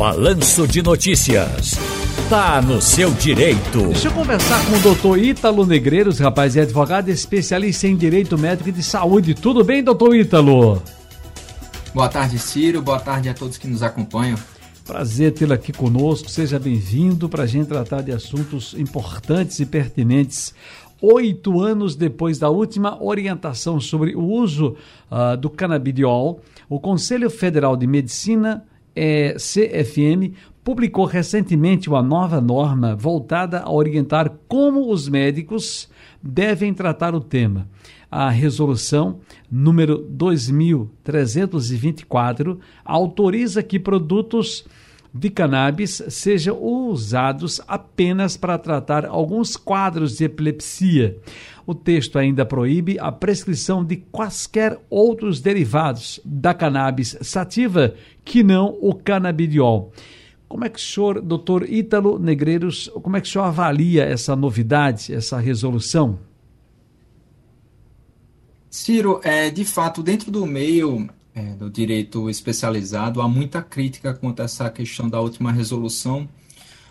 Balanço 0.00 0.66
de 0.66 0.80
Notícias. 0.80 1.74
Tá 2.30 2.62
no 2.62 2.80
seu 2.80 3.10
direito. 3.10 3.88
Deixa 3.88 4.08
eu 4.08 4.12
conversar 4.12 4.64
com 4.64 4.76
o 4.76 4.80
doutor 4.80 5.18
Ítalo 5.18 5.66
Negreiros, 5.66 6.18
rapaz, 6.18 6.56
é 6.56 6.62
advogado 6.62 7.10
especialista 7.10 7.86
em 7.86 7.94
direito 7.94 8.38
médico 8.38 8.70
e 8.70 8.72
de 8.72 8.82
saúde. 8.82 9.34
Tudo 9.34 9.62
bem, 9.62 9.84
doutor 9.84 10.16
Ítalo? 10.16 10.82
Boa 11.92 12.08
tarde, 12.08 12.38
Ciro. 12.38 12.80
Boa 12.80 12.98
tarde 12.98 13.28
a 13.28 13.34
todos 13.34 13.58
que 13.58 13.68
nos 13.68 13.82
acompanham. 13.82 14.38
Prazer 14.86 15.34
tê-lo 15.34 15.52
aqui 15.52 15.70
conosco. 15.70 16.30
Seja 16.30 16.58
bem-vindo 16.58 17.28
para 17.28 17.42
a 17.42 17.46
gente 17.46 17.66
tratar 17.66 18.00
de 18.00 18.10
assuntos 18.10 18.72
importantes 18.78 19.60
e 19.60 19.66
pertinentes. 19.66 20.54
Oito 21.02 21.60
anos 21.60 21.94
depois 21.94 22.38
da 22.38 22.48
última 22.48 22.96
orientação 23.04 23.78
sobre 23.78 24.16
o 24.16 24.24
uso 24.24 24.76
uh, 25.10 25.36
do 25.36 25.50
canabidiol, 25.50 26.40
o 26.70 26.80
Conselho 26.80 27.28
Federal 27.28 27.76
de 27.76 27.86
Medicina, 27.86 28.64
eh, 29.02 29.34
CFM, 29.38 30.34
publicou 30.62 31.06
recentemente 31.06 31.88
uma 31.88 32.02
nova 32.02 32.38
norma 32.38 32.94
voltada 32.94 33.60
a 33.60 33.72
orientar 33.72 34.30
como 34.46 34.92
os 34.92 35.08
médicos 35.08 35.88
devem 36.22 36.74
tratar 36.74 37.14
o 37.14 37.20
tema. 37.20 37.66
A 38.10 38.28
resolução 38.28 39.20
número 39.50 40.06
2324 40.10 42.60
autoriza 42.84 43.62
que 43.62 43.78
produtos 43.78 44.66
de 45.12 45.28
cannabis 45.28 46.02
sejam 46.08 46.62
usados 46.62 47.60
apenas 47.66 48.36
para 48.36 48.58
tratar 48.58 49.04
alguns 49.04 49.56
quadros 49.56 50.16
de 50.16 50.24
epilepsia. 50.24 51.18
O 51.66 51.74
texto 51.74 52.18
ainda 52.18 52.46
proíbe 52.46 52.98
a 52.98 53.10
prescrição 53.10 53.84
de 53.84 53.96
quaisquer 53.96 54.78
outros 54.88 55.40
derivados 55.40 56.20
da 56.24 56.54
cannabis 56.54 57.16
sativa 57.20 57.94
que 58.24 58.42
não 58.42 58.76
o 58.80 58.94
canabidiol. 58.94 59.92
Como 60.48 60.64
é 60.64 60.68
que 60.68 60.78
o 60.78 60.82
senhor, 60.82 61.20
doutor 61.20 61.68
Ítalo 61.68 62.18
Negreiros, 62.18 62.90
como 63.02 63.16
é 63.16 63.20
que 63.20 63.28
o 63.28 63.30
senhor 63.30 63.44
avalia 63.44 64.04
essa 64.04 64.34
novidade, 64.34 65.14
essa 65.14 65.38
resolução? 65.38 66.18
Ciro, 68.68 69.20
é, 69.22 69.50
de 69.50 69.64
fato, 69.64 70.02
dentro 70.02 70.30
do 70.30 70.46
meio 70.46 71.08
é, 71.34 71.54
do 71.54 71.70
direito 71.70 72.28
especializado, 72.28 73.20
há 73.20 73.28
muita 73.28 73.62
crítica 73.62 74.12
quanto 74.12 74.40
a 74.40 74.44
essa 74.44 74.68
questão 74.70 75.08
da 75.08 75.20
última 75.20 75.52
resolução, 75.52 76.28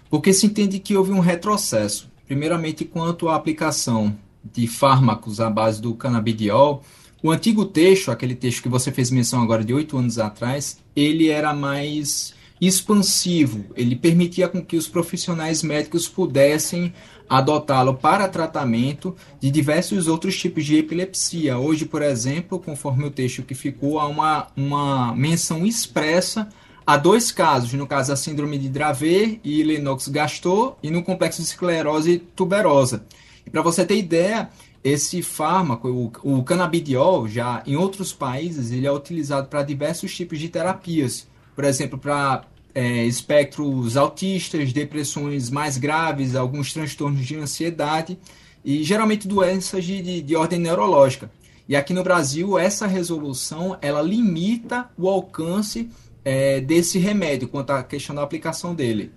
porque 0.10 0.34
se 0.34 0.46
entende 0.46 0.80
que 0.80 0.96
houve 0.96 1.12
um 1.12 1.20
retrocesso. 1.20 2.10
Primeiramente, 2.26 2.86
quanto 2.86 3.30
à 3.30 3.36
aplicação 3.36 4.16
de 4.44 4.68
fármacos 4.68 5.40
à 5.40 5.50
base 5.50 5.82
do 5.82 5.94
canabidiol, 5.94 6.84
o 7.22 7.32
antigo 7.32 7.66
texto, 7.66 8.12
aquele 8.12 8.36
texto 8.36 8.64
que 8.64 8.70
você 8.70 8.92
fez 8.92 9.12
menção 9.12 9.42
agora 9.42 9.64
de 9.64 9.74
oito 9.74 9.98
anos 9.98 10.18
atrás, 10.18 10.80
ele 10.96 11.28
era 11.28 11.54
mais 11.54 12.34
expansivo, 12.60 13.66
ele 13.76 13.96
permitia 13.96 14.48
com 14.48 14.64
que 14.64 14.76
os 14.76 14.88
profissionais 14.88 15.64
médicos 15.64 16.08
pudessem 16.08 16.94
adotá-lo 17.30 17.94
para 17.94 18.28
tratamento 18.28 19.16
de 19.40 19.52
diversos 19.52 20.08
outros 20.08 20.38
tipos 20.38 20.66
de 20.66 20.78
epilepsia. 20.78 21.58
Hoje, 21.58 21.86
por 21.86 22.02
exemplo, 22.02 22.60
conforme 22.60 23.06
o 23.06 23.12
texto 23.12 23.44
que 23.44 23.54
ficou, 23.54 24.00
há 24.00 24.08
uma, 24.08 24.48
uma 24.58 25.16
menção 25.16 25.66
expressa 25.66 26.50
a 26.86 26.98
dois 26.98 27.32
casos, 27.32 27.72
no 27.74 27.86
caso 27.86 28.12
a 28.12 28.16
síndrome 28.16 28.58
de 28.58 28.68
Dravet 28.68 29.40
e 29.44 29.62
Lennox-Gastaut 29.64 30.78
e 30.82 30.90
no 30.90 31.04
complexo 31.04 31.42
de 31.42 31.48
esclerose 31.48 32.18
tuberosa. 32.36 33.06
E 33.46 33.50
para 33.50 33.62
você 33.62 33.86
ter 33.86 33.98
ideia, 33.98 34.50
esse 34.84 35.22
fármaco, 35.22 35.88
o, 36.24 36.38
o 36.40 36.44
canabidiol, 36.44 37.28
já 37.28 37.62
em 37.68 37.76
outros 37.76 38.12
países, 38.12 38.72
ele 38.72 38.88
é 38.88 38.92
utilizado 38.92 39.48
para 39.48 39.62
diversos 39.62 40.16
tipos 40.16 40.40
de 40.40 40.50
terapias. 40.50 41.28
Por 41.56 41.64
exemplo, 41.64 42.00
para 42.00 42.46
é, 42.74 43.06
espectros 43.06 43.98
autistas, 43.98 44.72
depressões 44.72 45.50
mais 45.50 45.78
graves, 45.78 46.36
alguns 46.36 46.74
transtornos 46.74 47.26
de 47.26 47.36
ansiedade 47.36 48.18
e 48.64 48.84
geralmente 48.84 49.28
doenças 49.28 49.84
de, 49.84 50.02
de, 50.02 50.22
de 50.22 50.36
ordem 50.36 50.60
neurológica. 50.60 51.32
E 51.68 51.76
aqui 51.76 51.94
no 51.94 52.04
Brasil, 52.04 52.58
essa 52.58 52.88
resolução 52.88 53.78
ela 53.82 54.02
limita 54.02 54.90
o 54.98 55.08
alcance 55.08 55.90
é, 56.26 56.60
desse 56.60 56.98
remédio 56.98 57.48
quanto 57.48 57.72
à 57.72 57.84
questão 57.84 58.16
da 58.16 58.24
aplicação 58.24 58.74
dele. 58.74 59.12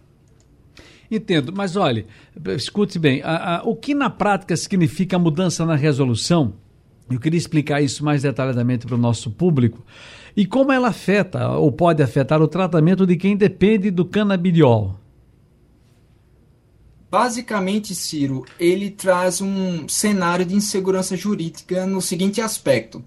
Entendo, 1.10 1.52
mas 1.54 1.76
olhe, 1.76 2.06
escute 2.56 2.98
bem, 2.98 3.20
a, 3.22 3.58
a, 3.58 3.62
o 3.64 3.76
que 3.76 3.94
na 3.94 4.08
prática 4.08 4.56
significa 4.56 5.16
a 5.16 5.18
mudança 5.18 5.66
na 5.66 5.76
resolução? 5.76 6.54
Eu 7.14 7.20
queria 7.20 7.38
explicar 7.38 7.80
isso 7.80 8.04
mais 8.04 8.22
detalhadamente 8.22 8.86
para 8.86 8.94
o 8.94 8.98
nosso 8.98 9.30
público. 9.30 9.84
E 10.36 10.46
como 10.46 10.72
ela 10.72 10.88
afeta 10.88 11.50
ou 11.50 11.70
pode 11.70 12.02
afetar 12.02 12.40
o 12.40 12.48
tratamento 12.48 13.06
de 13.06 13.16
quem 13.16 13.36
depende 13.36 13.90
do 13.90 14.04
canabidiol? 14.04 14.98
Basicamente, 17.10 17.94
Ciro, 17.94 18.42
ele 18.58 18.90
traz 18.90 19.42
um 19.42 19.86
cenário 19.86 20.46
de 20.46 20.54
insegurança 20.54 21.14
jurídica 21.14 21.84
no 21.84 22.00
seguinte 22.00 22.40
aspecto. 22.40 23.04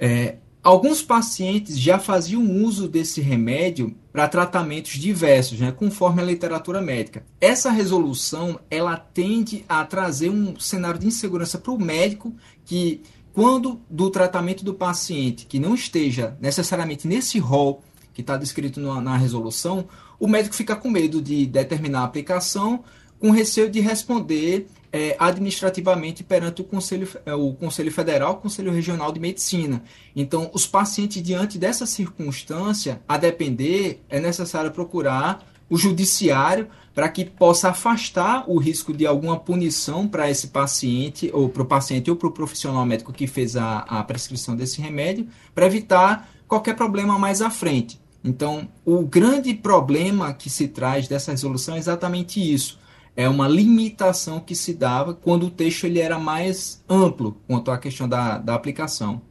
É, 0.00 0.38
alguns 0.60 1.00
pacientes 1.00 1.78
já 1.78 1.96
faziam 1.96 2.42
uso 2.42 2.88
desse 2.88 3.20
remédio 3.20 3.94
para 4.12 4.26
tratamentos 4.26 4.98
diversos, 4.98 5.60
né, 5.60 5.70
conforme 5.70 6.20
a 6.20 6.24
literatura 6.24 6.80
médica. 6.80 7.24
Essa 7.40 7.70
resolução 7.70 8.58
ela 8.68 8.96
tende 8.96 9.64
a 9.68 9.84
trazer 9.84 10.28
um 10.28 10.58
cenário 10.58 10.98
de 10.98 11.06
insegurança 11.06 11.56
para 11.56 11.70
o 11.70 11.80
médico 11.80 12.34
que 12.64 13.00
quando 13.32 13.80
do 13.88 14.10
tratamento 14.10 14.64
do 14.64 14.74
paciente 14.74 15.46
que 15.46 15.58
não 15.58 15.74
esteja 15.74 16.36
necessariamente 16.40 17.06
nesse 17.06 17.38
rol 17.38 17.82
que 18.12 18.20
está 18.20 18.36
descrito 18.36 18.80
na, 18.80 19.00
na, 19.00 19.16
resolução, 19.16 19.88
o 20.18 20.26
médico 20.26 20.54
fica 20.54 20.74
com 20.74 20.90
medo 20.90 21.22
de 21.22 21.46
determinar 21.46 22.00
a 22.00 22.04
aplicação, 22.04 22.84
com 23.18 23.30
receio 23.30 23.70
de 23.70 23.80
responder 23.80 24.66
é, 24.92 25.14
administrativamente 25.18 26.24
perante 26.24 26.60
o 26.60 26.64
Conselho, 26.64 27.08
é, 27.24 27.34
o 27.34 27.52
Conselho 27.54 27.92
Federal, 27.92 28.32
o 28.32 28.36
Conselho 28.36 28.72
Regional 28.72 29.12
de 29.12 29.20
Medicina. 29.20 29.82
Então, 30.14 30.50
os 30.52 30.66
pacientes, 30.66 31.22
diante 31.22 31.58
dessa 31.58 31.86
circunstância, 31.86 33.00
a 33.06 33.16
depender, 33.16 34.02
é 34.08 34.18
necessário 34.18 34.70
procurar 34.70 35.49
o 35.70 35.76
judiciário 35.76 36.68
para 36.92 37.08
que 37.08 37.24
possa 37.24 37.70
afastar 37.70 38.44
o 38.48 38.58
risco 38.58 38.92
de 38.92 39.06
alguma 39.06 39.38
punição 39.38 40.06
para 40.06 40.28
esse 40.28 40.48
paciente, 40.48 41.30
ou 41.32 41.48
para 41.48 41.62
o 41.62 41.66
paciente 41.66 42.10
ou 42.10 42.16
para 42.16 42.28
o 42.28 42.32
profissional 42.32 42.84
médico 42.84 43.12
que 43.12 43.26
fez 43.26 43.56
a, 43.56 43.78
a 43.78 44.02
prescrição 44.02 44.56
desse 44.56 44.80
remédio, 44.82 45.28
para 45.54 45.66
evitar 45.66 46.28
qualquer 46.48 46.74
problema 46.74 47.18
mais 47.18 47.40
à 47.40 47.48
frente. 47.48 48.00
Então, 48.22 48.68
o 48.84 49.02
grande 49.02 49.54
problema 49.54 50.34
que 50.34 50.50
se 50.50 50.68
traz 50.68 51.08
dessa 51.08 51.30
resolução 51.30 51.76
é 51.76 51.78
exatamente 51.78 52.40
isso. 52.40 52.78
É 53.16 53.28
uma 53.28 53.48
limitação 53.48 54.40
que 54.40 54.54
se 54.54 54.74
dava 54.74 55.14
quando 55.14 55.46
o 55.46 55.50
texto 55.50 55.84
ele 55.84 56.00
era 56.00 56.18
mais 56.18 56.82
amplo 56.88 57.36
quanto 57.46 57.70
à 57.70 57.78
questão 57.78 58.08
da, 58.08 58.38
da 58.38 58.54
aplicação. 58.54 59.22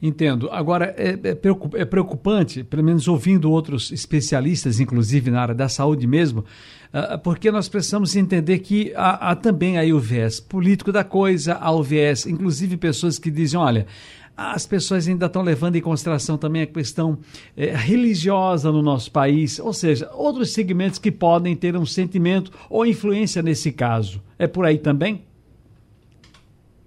Entendo. 0.00 0.48
Agora, 0.50 0.94
é, 0.96 1.18
é, 1.22 1.80
é, 1.80 1.84
preocupante, 1.84 2.62
pelo 2.64 2.84
menos 2.84 3.08
ouvindo 3.08 3.50
outros 3.50 3.90
especialistas, 3.90 4.80
inclusive 4.80 5.30
na 5.30 5.40
área 5.40 5.54
da 5.54 5.68
saúde 5.68 6.06
mesmo, 6.06 6.40
uh, 6.92 7.18
porque 7.22 7.50
nós 7.50 7.68
precisamos 7.68 8.14
entender 8.14 8.58
que 8.60 8.92
há, 8.94 9.30
há, 9.30 9.36
também 9.36 9.78
aí 9.78 9.92
o 9.92 9.98
viés 9.98 10.40
político 10.40 10.92
da 10.92 11.04
coisa, 11.04 11.54
há 11.54 11.70
o 11.70 11.82
viés, 11.82 12.26
inclusive 12.26 12.76
pessoas 12.76 13.18
que 13.18 13.30
dizem, 13.30 13.58
olha, 13.58 13.86
as 14.36 14.66
pessoas 14.66 15.08
ainda 15.08 15.26
estão 15.26 15.40
levando 15.42 15.76
em 15.76 15.80
consideração 15.80 16.36
também 16.36 16.62
a 16.62 16.66
questão 16.66 17.18
é, 17.56 17.74
religiosa 17.74 18.70
no 18.70 18.82
nosso 18.82 19.10
país, 19.10 19.58
ou 19.58 19.72
seja, 19.72 20.10
outros 20.12 20.52
segmentos 20.52 20.98
que 20.98 21.10
podem 21.10 21.56
ter 21.56 21.74
um 21.74 21.86
sentimento 21.86 22.52
ou 22.68 22.84
influência 22.84 23.42
nesse 23.42 23.72
caso. 23.72 24.22
É 24.38 24.46
por 24.46 24.66
aí 24.66 24.76
também? 24.76 25.24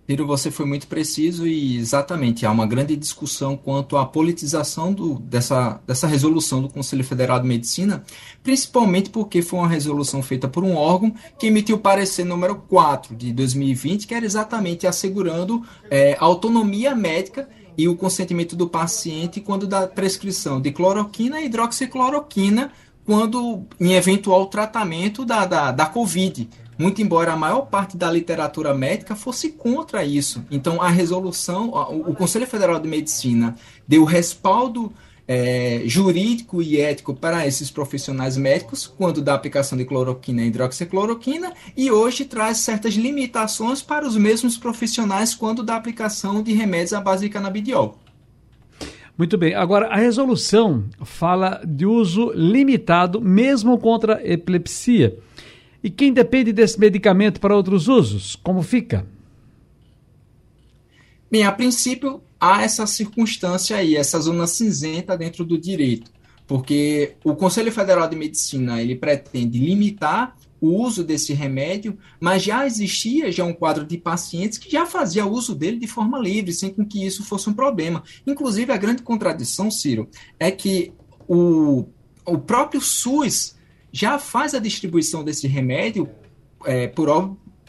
Ciro, 0.09 0.25
você 0.25 0.49
foi 0.49 0.65
muito 0.65 0.87
preciso 0.87 1.45
e 1.45 1.77
exatamente 1.77 2.43
há 2.43 2.49
uma 2.49 2.65
grande 2.65 2.95
discussão 2.95 3.55
quanto 3.55 3.95
à 3.95 4.03
politização 4.03 4.91
do, 4.91 5.19
dessa, 5.19 5.79
dessa 5.85 6.07
resolução 6.07 6.63
do 6.63 6.67
Conselho 6.67 7.03
Federal 7.03 7.39
de 7.39 7.47
Medicina, 7.47 8.03
principalmente 8.41 9.11
porque 9.11 9.44
foi 9.44 9.59
uma 9.59 9.67
resolução 9.67 10.23
feita 10.23 10.47
por 10.47 10.63
um 10.63 10.75
órgão 10.75 11.13
que 11.38 11.45
emitiu 11.45 11.75
o 11.75 11.79
parecer 11.79 12.23
número 12.23 12.56
4 12.56 13.15
de 13.15 13.31
2020, 13.31 14.07
que 14.07 14.15
era 14.15 14.25
exatamente 14.25 14.88
assegurando 14.88 15.63
é, 15.91 16.17
autonomia 16.19 16.95
médica 16.95 17.47
e 17.77 17.88
o 17.88 17.95
consentimento 17.95 18.55
do 18.55 18.67
paciente 18.67 19.39
quando 19.39 19.67
da 19.67 19.85
prescrição 19.85 20.59
de 20.59 20.71
cloroquina 20.71 21.39
e 21.39 21.45
hidroxicloroquina 21.45 22.71
quando 23.05 23.63
em 23.79 23.94
eventual 23.94 24.47
tratamento 24.47 25.23
da, 25.23 25.45
da, 25.45 25.71
da 25.71 25.85
Covid 25.85 26.50
muito 26.79 27.01
embora 27.01 27.33
a 27.33 27.35
maior 27.35 27.63
parte 27.63 27.97
da 27.97 28.09
literatura 28.09 28.73
médica 28.73 29.13
fosse 29.13 29.49
contra 29.49 30.05
isso. 30.05 30.45
Então, 30.49 30.81
a 30.81 30.87
resolução, 30.87 31.71
o 32.07 32.15
Conselho 32.15 32.47
Federal 32.47 32.79
de 32.79 32.87
Medicina 32.87 33.57
deu 33.85 34.05
respaldo 34.05 34.89
é, 35.27 35.81
jurídico 35.85 36.61
e 36.61 36.79
ético 36.79 37.13
para 37.13 37.45
esses 37.45 37.69
profissionais 37.69 38.37
médicos 38.37 38.87
quando 38.87 39.21
da 39.21 39.35
aplicação 39.35 39.77
de 39.77 39.83
cloroquina 39.83 40.41
e 40.41 40.47
hidroxicloroquina 40.47 41.53
e 41.75 41.91
hoje 41.91 42.23
traz 42.23 42.59
certas 42.59 42.93
limitações 42.93 43.81
para 43.81 44.07
os 44.07 44.15
mesmos 44.15 44.57
profissionais 44.57 45.35
quando 45.35 45.61
da 45.61 45.75
aplicação 45.75 46.41
de 46.41 46.53
remédios 46.53 46.93
à 46.93 47.01
base 47.01 47.25
de 47.25 47.29
canabidiol. 47.29 47.99
Muito 49.17 49.37
bem. 49.37 49.53
Agora, 49.53 49.87
a 49.87 49.97
resolução 49.97 50.85
fala 51.03 51.61
de 51.67 51.85
uso 51.85 52.31
limitado, 52.33 53.19
mesmo 53.19 53.77
contra 53.77 54.25
epilepsia. 54.25 55.19
E 55.83 55.89
quem 55.89 56.11
depende 56.11 56.51
desse 56.51 56.79
medicamento 56.79 57.39
para 57.39 57.55
outros 57.55 57.87
usos, 57.87 58.35
como 58.35 58.61
fica? 58.61 59.05
Bem, 61.31 61.43
a 61.43 61.51
princípio, 61.51 62.21
há 62.39 62.63
essa 62.63 62.85
circunstância 62.87 63.77
aí, 63.77 63.95
essa 63.95 64.19
zona 64.19 64.47
cinzenta 64.47 65.17
dentro 65.17 65.45
do 65.45 65.57
direito, 65.57 66.11
porque 66.47 67.13
o 67.23 67.35
Conselho 67.35 67.71
Federal 67.71 68.09
de 68.09 68.15
Medicina 68.15 68.81
ele 68.81 68.95
pretende 68.95 69.59
limitar 69.59 70.35
o 70.59 70.83
uso 70.83 71.03
desse 71.03 71.33
remédio, 71.33 71.97
mas 72.19 72.43
já 72.43 72.65
existia 72.65 73.31
já 73.31 73.45
um 73.45 73.53
quadro 73.53 73.85
de 73.85 73.97
pacientes 73.97 74.57
que 74.57 74.69
já 74.69 74.85
fazia 74.85 75.25
uso 75.25 75.55
dele 75.55 75.77
de 75.77 75.87
forma 75.87 76.19
livre, 76.19 76.51
sem 76.51 76.69
com 76.69 76.85
que 76.85 77.05
isso 77.05 77.23
fosse 77.23 77.49
um 77.49 77.53
problema. 77.53 78.03
Inclusive, 78.27 78.71
a 78.71 78.77
grande 78.77 79.01
contradição, 79.01 79.71
Ciro, 79.71 80.09
é 80.37 80.51
que 80.51 80.91
o, 81.27 81.85
o 82.25 82.37
próprio 82.37 82.81
SUS 82.81 83.55
já 83.91 84.19
faz 84.19 84.53
a 84.53 84.59
distribuição 84.59 85.24
desse 85.24 85.47
remédio 85.47 86.09
é, 86.65 86.88
por, 86.88 87.09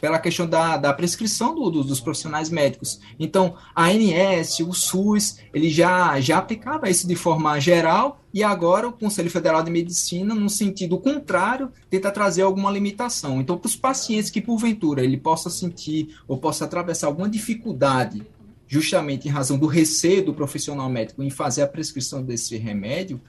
pela 0.01 0.17
questão 0.17 0.47
da, 0.47 0.77
da 0.77 0.91
prescrição 0.91 1.53
do, 1.53 1.69
do, 1.69 1.83
dos 1.83 1.99
profissionais 1.99 2.49
médicos. 2.49 2.99
Então, 3.19 3.55
a 3.75 3.85
ANS, 3.85 4.59
o 4.59 4.73
SUS, 4.73 5.37
ele 5.53 5.69
já, 5.69 6.19
já 6.19 6.39
aplicava 6.39 6.89
isso 6.89 7.07
de 7.07 7.15
forma 7.15 7.59
geral 7.59 8.19
e 8.33 8.43
agora 8.43 8.87
o 8.87 8.93
Conselho 8.93 9.29
Federal 9.29 9.61
de 9.61 9.69
Medicina, 9.69 10.33
no 10.33 10.49
sentido 10.49 10.97
contrário, 10.97 11.71
tenta 11.89 12.09
trazer 12.09 12.41
alguma 12.41 12.71
limitação. 12.71 13.39
Então, 13.39 13.57
para 13.57 13.67
os 13.67 13.75
pacientes 13.75 14.31
que, 14.31 14.41
porventura, 14.41 15.03
ele 15.03 15.17
possa 15.17 15.49
sentir 15.49 16.17
ou 16.27 16.37
possa 16.37 16.65
atravessar 16.65 17.07
alguma 17.07 17.29
dificuldade, 17.29 18.25
justamente 18.67 19.27
em 19.27 19.31
razão 19.31 19.57
do 19.57 19.67
receio 19.67 20.25
do 20.25 20.33
profissional 20.33 20.89
médico 20.89 21.21
em 21.21 21.29
fazer 21.29 21.61
a 21.61 21.67
prescrição 21.67 22.23
desse 22.23 22.57
remédio, 22.57 23.21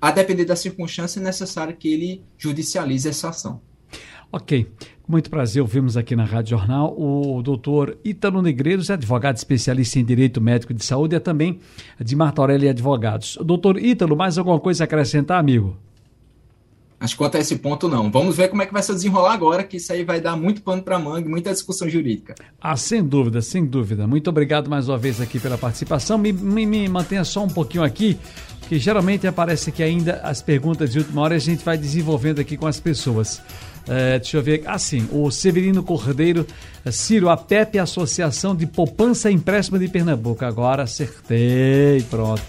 a 0.00 0.10
depender 0.10 0.44
da 0.44 0.56
circunstância, 0.56 1.20
é 1.20 1.22
necessário 1.22 1.76
que 1.76 1.92
ele 1.92 2.22
judicialize 2.38 3.08
essa 3.08 3.28
ação. 3.28 3.60
Ok. 4.32 4.66
Com 5.02 5.12
muito 5.12 5.28
prazer, 5.28 5.60
ouvimos 5.60 5.96
aqui 5.96 6.14
na 6.14 6.24
Rádio 6.24 6.56
Jornal 6.56 6.94
o 6.96 7.42
doutor 7.42 7.98
Ítalo 8.04 8.40
Negreiros, 8.40 8.90
advogado 8.90 9.36
especialista 9.36 9.98
em 9.98 10.04
Direito 10.04 10.40
Médico 10.40 10.72
de 10.72 10.84
Saúde, 10.84 11.16
é 11.16 11.20
também 11.20 11.58
de 11.98 12.14
Marta 12.14 12.40
Aurélia 12.40 12.70
Advogados. 12.70 13.36
Doutor 13.44 13.76
Ítalo, 13.76 14.16
mais 14.16 14.38
alguma 14.38 14.60
coisa 14.60 14.84
a 14.84 14.86
acrescentar, 14.86 15.38
amigo? 15.38 15.76
Acho 17.00 17.14
que 17.14 17.18
quanto 17.18 17.38
a 17.38 17.40
esse 17.40 17.56
ponto, 17.56 17.88
não. 17.88 18.10
Vamos 18.10 18.36
ver 18.36 18.48
como 18.48 18.60
é 18.60 18.66
que 18.66 18.72
vai 18.74 18.82
se 18.82 18.92
desenrolar 18.92 19.32
agora, 19.32 19.64
que 19.64 19.78
isso 19.78 19.90
aí 19.90 20.04
vai 20.04 20.20
dar 20.20 20.36
muito 20.36 20.60
pano 20.60 20.82
para 20.82 20.98
manga, 20.98 21.26
muita 21.26 21.50
discussão 21.50 21.88
jurídica. 21.88 22.34
Ah, 22.60 22.76
sem 22.76 23.02
dúvida, 23.02 23.40
sem 23.40 23.64
dúvida. 23.64 24.06
Muito 24.06 24.28
obrigado 24.28 24.68
mais 24.68 24.86
uma 24.86 24.98
vez 24.98 25.18
aqui 25.18 25.40
pela 25.40 25.56
participação. 25.56 26.18
Me, 26.18 26.30
me, 26.30 26.66
me 26.66 26.86
mantenha 26.90 27.24
só 27.24 27.42
um 27.42 27.48
pouquinho 27.48 27.82
aqui, 27.82 28.18
que 28.70 28.78
geralmente 28.78 29.26
aparece 29.26 29.72
que 29.72 29.82
ainda 29.82 30.20
as 30.22 30.40
perguntas 30.40 30.92
de 30.92 31.00
última 31.00 31.22
hora 31.22 31.34
a 31.34 31.40
gente 31.40 31.64
vai 31.64 31.76
desenvolvendo 31.76 32.40
aqui 32.40 32.56
com 32.56 32.68
as 32.68 32.78
pessoas. 32.78 33.42
É, 33.88 34.16
deixa 34.16 34.36
eu 34.36 34.42
ver. 34.44 34.62
Assim, 34.64 35.08
o 35.10 35.28
Severino 35.28 35.82
Cordeiro, 35.82 36.46
Ciro, 36.92 37.28
a 37.28 37.36
PEP 37.36 37.80
Associação 37.80 38.54
de 38.54 38.66
Poupança 38.66 39.28
e 39.28 39.34
Empréstimo 39.34 39.76
de 39.76 39.88
Pernambuco. 39.88 40.44
Agora 40.44 40.84
acertei, 40.84 42.00
pronto. 42.08 42.44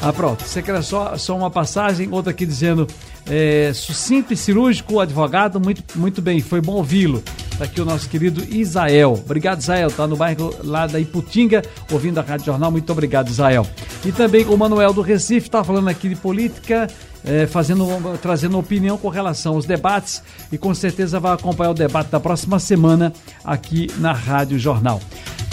Ah, 0.00 0.10
pronto. 0.14 0.44
Você 0.44 0.62
quer 0.62 0.82
só, 0.82 1.18
só 1.18 1.36
uma 1.36 1.50
passagem? 1.50 2.08
Outra 2.10 2.30
aqui 2.30 2.46
dizendo 2.46 2.86
é, 3.26 3.70
sucinto 3.74 4.32
e 4.32 4.38
cirúrgico, 4.38 4.98
advogado, 4.98 5.60
muito, 5.60 5.84
muito 5.94 6.22
bem, 6.22 6.40
foi 6.40 6.62
bom 6.62 6.76
ouvi-lo. 6.76 7.22
Tá 7.60 7.66
aqui 7.66 7.78
o 7.78 7.84
nosso 7.84 8.08
querido 8.08 8.42
Isael. 8.42 9.12
Obrigado, 9.12 9.60
Isael. 9.60 9.90
Tá 9.90 10.06
no 10.06 10.16
bairro 10.16 10.54
lá 10.64 10.86
da 10.86 10.98
Iputinga, 10.98 11.60
ouvindo 11.92 12.16
a 12.16 12.22
Rádio 12.22 12.46
Jornal. 12.46 12.70
Muito 12.70 12.90
obrigado, 12.90 13.28
Isael. 13.28 13.66
E 14.02 14.10
também 14.10 14.46
o 14.46 14.56
Manuel 14.56 14.94
do 14.94 15.02
Recife, 15.02 15.50
tá 15.50 15.62
falando 15.62 15.88
aqui 15.88 16.08
de 16.08 16.16
política 16.16 16.88
é, 17.22 17.46
fazendo, 17.46 17.86
trazendo 18.22 18.58
opinião 18.58 18.96
com 18.96 19.10
relação 19.10 19.56
aos 19.56 19.66
debates 19.66 20.22
e 20.50 20.56
com 20.56 20.72
certeza 20.72 21.20
vai 21.20 21.34
acompanhar 21.34 21.72
o 21.72 21.74
debate 21.74 22.08
da 22.08 22.18
próxima 22.18 22.58
semana 22.58 23.12
aqui 23.44 23.88
na 23.98 24.14
Rádio 24.14 24.58
Jornal. 24.58 24.98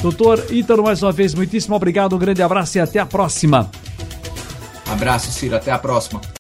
Doutor 0.02 0.46
Ítalo, 0.50 0.84
mais 0.84 1.04
uma 1.04 1.12
vez, 1.12 1.34
muitíssimo 1.34 1.76
obrigado, 1.76 2.16
um 2.16 2.20
grande 2.20 2.42
abraço 2.42 2.78
e 2.78 2.80
até 2.80 3.00
a 3.00 3.06
próxima. 3.06 3.70
Abraço, 4.90 5.30
Ciro, 5.30 5.58
até 5.58 5.72
a 5.72 5.78
próxima. 5.78 6.22